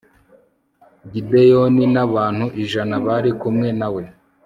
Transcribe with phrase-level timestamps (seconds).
[1.11, 4.03] gideyoni n'abantu ijana bari kumwe na we